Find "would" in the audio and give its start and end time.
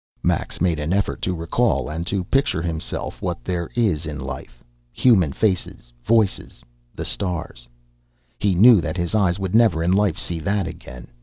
9.37-9.53